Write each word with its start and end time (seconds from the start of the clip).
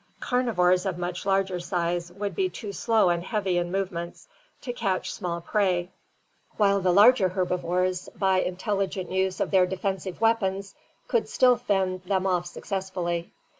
Carnivora 0.19 0.79
of 0.87 0.97
much 0.97 1.27
larger 1.27 1.59
size 1.59 2.11
would 2.13 2.33
be 2.33 2.49
too 2.49 2.71
slow 2.73 3.09
and 3.09 3.23
heavy 3.23 3.59
in 3.59 3.71
movements 3.71 4.27
to 4.61 4.73
catch 4.73 5.13
small 5.13 5.41
prey, 5.41 5.91
while 6.57 6.81
the 6.81 6.91
larger 6.91 7.29
herbivores 7.29 8.09
by 8.15 8.39
intelligent 8.41 9.11
use 9.11 9.39
of 9.39 9.51
their 9.51 9.67
defensive 9.67 10.19
weapons 10.19 10.73
could 11.07 11.29
still 11.29 11.55
fend 11.55 12.01
them 12.05 12.25
off 12.25 12.47
successfully. 12.47 13.31